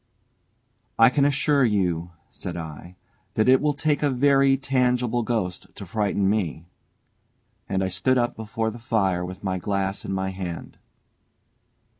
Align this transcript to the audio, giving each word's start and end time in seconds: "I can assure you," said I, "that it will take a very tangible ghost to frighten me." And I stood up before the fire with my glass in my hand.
"I 0.97 1.11
can 1.11 1.25
assure 1.25 1.63
you," 1.63 2.09
said 2.31 2.57
I, 2.57 2.95
"that 3.35 3.47
it 3.47 3.61
will 3.61 3.75
take 3.75 4.01
a 4.01 4.09
very 4.09 4.57
tangible 4.57 5.21
ghost 5.21 5.67
to 5.75 5.85
frighten 5.85 6.27
me." 6.27 6.65
And 7.69 7.83
I 7.83 7.89
stood 7.89 8.17
up 8.17 8.35
before 8.35 8.71
the 8.71 8.79
fire 8.79 9.23
with 9.23 9.43
my 9.43 9.59
glass 9.59 10.03
in 10.03 10.11
my 10.11 10.31
hand. 10.31 10.79